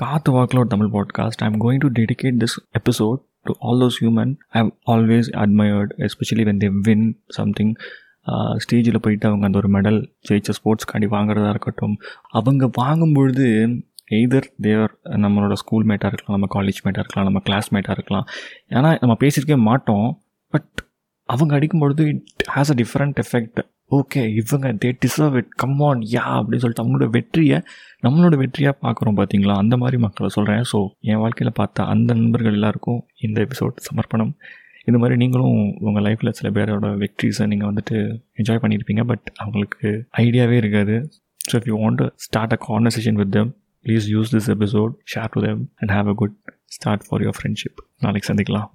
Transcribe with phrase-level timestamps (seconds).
[0.00, 3.98] காத்து வாக்கில் ஒரு Tamil podcast I am going to dedicate this episode to all those
[4.00, 7.72] human I have always admired especially when they win something
[8.64, 11.94] ஸ்டேஜில் போயிட்டு அவங்க அந்த ஒரு மெடல் ஜெயிச்ச ஸ்போர்ட்ஸ்க்காண்டி வாங்குறதா இருக்கட்டும்.
[12.30, 13.46] அவங்க வாங்கும்பொழுது
[14.10, 14.94] எய்தர் தேவர்
[15.24, 18.26] நம்மளோட ஸ்கூல் மேட்டாக இருக்கலாம் நம்ம காலேஜ் மேட்டாக இருக்கலாம் நம்ம கிளாஸ்மேட்டாக இருக்கலாம்.
[18.68, 20.08] ஏன்னா நம்ம பேசியிருக்கவே மாட்டோம்
[20.54, 20.84] பட்
[21.28, 23.60] அவங்க அடிக்கும்பொழுது it has a different effect
[23.90, 27.58] okay இவங்க they deserve it come on yeah அப்படின்னு சொல்லிட்டு அவங்களோட வெற்றியை
[28.02, 30.78] நம்மளோட வெற்றியாக பார்க்குறோம் பார்த்தீங்களா அந்த மாதிரி மக்களை சொல்கிறேன் ஸோ
[31.10, 34.32] என் வாழ்க்கையில் பார்த்தா அந்த நண்பர்கள் எல்லாருக்கும் இந்த எபிசோட் சமர்ப்பணம்.
[34.84, 35.56] இந்த மாதிரி நீங்களும்
[35.88, 37.96] உங்கள் லைஃப்பில் சில பேரோட வெக்ட்ரிஸை நீங்கள் வந்துட்டு
[38.36, 39.88] என்ஜாய் பண்ணியிருப்பீங்க பட் அவங்களுக்கு
[40.24, 40.96] ஐடியாவே இருக்காது.
[41.40, 43.50] So if you want start a conversation with them
[43.84, 46.36] please use this episode share to them and have a good
[46.76, 48.68] start for your friendship நாளைக்கு சந்திக்கலாம்.